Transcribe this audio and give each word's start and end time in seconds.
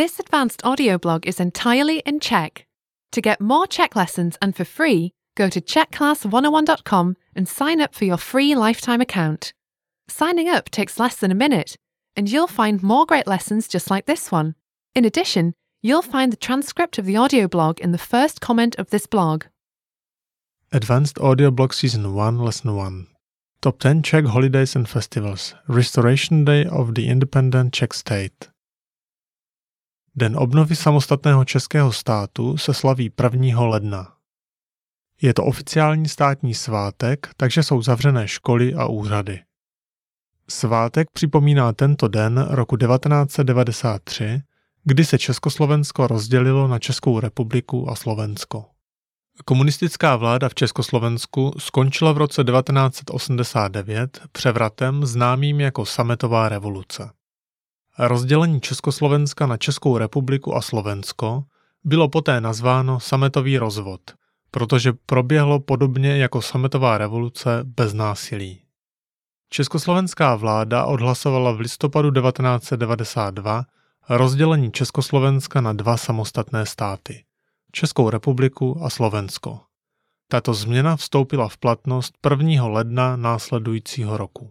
This 0.00 0.18
advanced 0.18 0.62
audio 0.64 0.96
blog 0.96 1.26
is 1.26 1.40
entirely 1.40 1.98
in 2.06 2.20
Czech. 2.20 2.64
To 3.12 3.20
get 3.20 3.38
more 3.38 3.66
Czech 3.66 3.94
lessons 3.94 4.38
and 4.40 4.56
for 4.56 4.64
free, 4.64 5.12
go 5.36 5.50
to 5.50 5.60
czechclass101.com 5.60 7.16
and 7.36 7.46
sign 7.46 7.82
up 7.82 7.94
for 7.94 8.06
your 8.06 8.16
free 8.16 8.54
lifetime 8.54 9.02
account. 9.02 9.52
Signing 10.08 10.48
up 10.48 10.70
takes 10.70 10.98
less 10.98 11.16
than 11.16 11.30
a 11.30 11.34
minute, 11.34 11.76
and 12.16 12.32
you'll 12.32 12.46
find 12.46 12.82
more 12.82 13.04
great 13.04 13.26
lessons 13.26 13.68
just 13.68 13.90
like 13.90 14.06
this 14.06 14.32
one. 14.32 14.54
In 14.94 15.04
addition, 15.04 15.52
you'll 15.82 16.00
find 16.00 16.32
the 16.32 16.46
transcript 16.48 16.96
of 16.96 17.04
the 17.04 17.18
audio 17.18 17.46
blog 17.46 17.78
in 17.78 17.92
the 17.92 17.98
first 17.98 18.40
comment 18.40 18.74
of 18.76 18.88
this 18.88 19.06
blog. 19.06 19.44
Advanced 20.72 21.18
Audio 21.18 21.50
Blog 21.50 21.74
Season 21.74 22.14
1, 22.14 22.38
Lesson 22.38 22.74
1 22.74 23.06
Top 23.60 23.78
10 23.78 24.02
Czech 24.02 24.24
Holidays 24.24 24.74
and 24.74 24.88
Festivals 24.88 25.54
Restoration 25.68 26.46
Day 26.46 26.64
of 26.64 26.94
the 26.94 27.06
Independent 27.06 27.74
Czech 27.74 27.92
State 27.92 28.48
Den 30.16 30.36
obnovy 30.36 30.76
samostatného 30.76 31.44
českého 31.44 31.92
státu 31.92 32.56
se 32.56 32.74
slaví 32.74 33.12
1. 33.22 33.60
ledna. 33.60 34.12
Je 35.22 35.34
to 35.34 35.44
oficiální 35.44 36.08
státní 36.08 36.54
svátek, 36.54 37.28
takže 37.36 37.62
jsou 37.62 37.82
zavřené 37.82 38.28
školy 38.28 38.74
a 38.74 38.86
úřady. 38.86 39.40
Svátek 40.48 41.08
připomíná 41.12 41.72
tento 41.72 42.08
den 42.08 42.46
roku 42.50 42.76
1993, 42.76 44.42
kdy 44.84 45.04
se 45.04 45.18
Československo 45.18 46.06
rozdělilo 46.06 46.68
na 46.68 46.78
Českou 46.78 47.20
republiku 47.20 47.90
a 47.90 47.94
Slovensko. 47.94 48.64
Komunistická 49.44 50.16
vláda 50.16 50.48
v 50.48 50.54
Československu 50.54 51.52
skončila 51.58 52.12
v 52.12 52.18
roce 52.18 52.44
1989 52.44 54.20
převratem 54.32 55.06
známým 55.06 55.60
jako 55.60 55.86
sametová 55.86 56.48
revoluce. 56.48 57.10
Rozdělení 57.98 58.60
Československa 58.60 59.46
na 59.46 59.56
Českou 59.56 59.98
republiku 59.98 60.56
a 60.56 60.62
Slovensko 60.62 61.44
bylo 61.84 62.08
poté 62.08 62.40
nazváno 62.40 63.00
sametový 63.00 63.58
rozvod, 63.58 64.00
protože 64.50 64.92
proběhlo 65.06 65.60
podobně 65.60 66.16
jako 66.16 66.42
sametová 66.42 66.98
revoluce 66.98 67.60
bez 67.64 67.94
násilí. 67.94 68.62
Československá 69.48 70.36
vláda 70.36 70.84
odhlasovala 70.84 71.52
v 71.52 71.60
listopadu 71.60 72.10
1992 72.10 73.64
rozdělení 74.08 74.72
Československa 74.72 75.60
na 75.60 75.72
dva 75.72 75.96
samostatné 75.96 76.66
státy– 76.66 77.24
Českou 77.72 78.10
republiku 78.10 78.84
a 78.84 78.90
Slovensko. 78.90 79.60
Tato 80.28 80.54
změna 80.54 80.96
vstoupila 80.96 81.48
v 81.48 81.56
platnost 81.56 82.14
1. 82.30 82.66
ledna 82.66 83.16
následujícího 83.16 84.16
roku. 84.16 84.50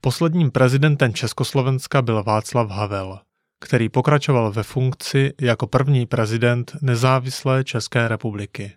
Posledním 0.00 0.50
prezidentem 0.50 1.14
Československa 1.14 2.02
byl 2.02 2.22
Václav 2.22 2.70
Havel, 2.70 3.18
který 3.60 3.88
pokračoval 3.88 4.52
ve 4.52 4.62
funkci 4.62 5.32
jako 5.40 5.66
první 5.66 6.06
prezident 6.06 6.76
nezávislé 6.82 7.64
České 7.64 8.08
republiky. 8.08 8.72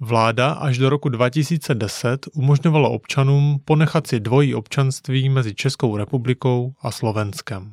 Vláda 0.00 0.52
až 0.52 0.78
do 0.78 0.90
roku 0.90 1.08
2010 1.08 2.26
umožňovala 2.32 2.88
občanům 2.88 3.58
ponechat 3.64 4.06
si 4.06 4.20
dvojí 4.20 4.54
občanství 4.54 5.28
mezi 5.28 5.54
Českou 5.54 5.96
republikou 5.96 6.74
a 6.80 6.90
Slovenskem. 6.90 7.72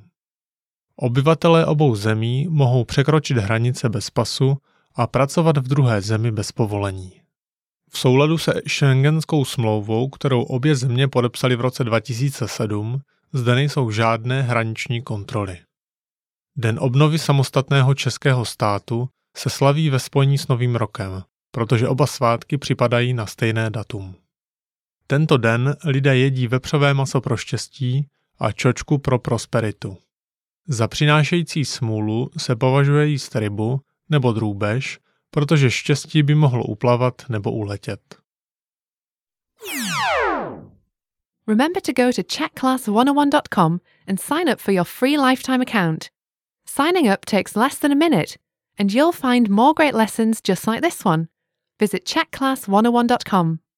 Obyvatelé 0.96 1.66
obou 1.66 1.96
zemí 1.96 2.48
mohou 2.50 2.86
překročit 2.86 3.38
hranice 3.38 3.90
bez 3.90 4.10
pasu 4.10 4.58
a 4.96 5.08
pracovat 5.08 5.58
v 5.58 5.68
druhé 5.68 6.02
zemi 6.02 6.32
bez 6.32 6.52
povolení. 6.52 7.22
V 7.90 8.00
souladu 8.00 8.38
se 8.38 8.54
Schengenskou 8.68 9.46
smlouvou, 9.46 10.10
kterou 10.10 10.44
obě 10.44 10.76
země 10.76 11.08
podepsaly 11.08 11.56
v 11.56 11.62
roce 11.62 11.84
2007, 11.84 13.02
zde 13.34 13.56
nejsou 13.56 13.92
žádné 13.92 14.42
hraniční 14.42 15.02
kontroly. 15.02 15.58
Den 16.58 16.80
obnovy 16.82 17.20
samostatného 17.20 17.94
českého 17.94 18.46
státu 18.46 19.10
se 19.38 19.50
slaví 19.50 19.90
ve 19.90 20.00
spojení 20.00 20.38
s 20.38 20.48
Novým 20.48 20.76
rokem, 20.76 21.24
protože 21.52 21.88
oba 21.88 22.08
svátky 22.08 22.58
připadají 22.58 23.14
na 23.14 23.26
stejné 23.26 23.70
datum. 23.70 24.16
Tento 25.08 25.38
den 25.38 25.76
lidé 25.86 26.18
jedí 26.18 26.48
vepřové 26.48 26.94
maso 26.94 27.22
pro 27.22 27.38
štěstí 27.38 28.08
a 28.40 28.52
čočku 28.52 28.98
pro 28.98 29.20
prosperitu. 29.20 29.98
Za 30.68 30.88
přinášející 30.88 31.66
smůlu 31.66 32.30
se 32.38 32.56
považuje 32.56 33.08
jíst 33.08 33.36
rybu 33.36 33.82
nebo 34.10 34.32
drůbež, 34.32 35.00
protože 35.32 35.72
štěstí 35.72 36.24
by 36.24 36.36
mohlo 36.36 36.64
uplavat 36.64 37.30
nebo 37.30 37.52
uletět. 37.52 38.16
Remember 41.48 41.82
to 41.82 41.94
go 41.94 42.12
to 42.12 42.22
checkclass101.com 42.22 43.82
and 44.08 44.20
sign 44.20 44.50
up 44.50 44.60
for 44.60 44.72
your 44.72 44.86
free 44.86 45.18
lifetime 45.18 45.62
account. 45.62 46.12
Signing 46.66 47.10
up 47.10 47.26
takes 47.26 47.56
less 47.56 47.80
than 47.80 47.92
a 47.92 47.96
minute, 47.96 48.38
and 48.78 48.94
you'll 48.94 49.12
find 49.12 49.50
more 49.50 49.74
great 49.74 49.96
lessons 49.96 50.42
just 50.42 50.68
like 50.68 50.82
this 50.82 51.04
one. 51.04 51.28
Visit 51.80 52.06
checkclass101.com. 52.06 53.60